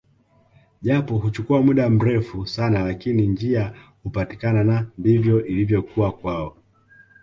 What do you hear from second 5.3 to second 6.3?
ilivyokuwa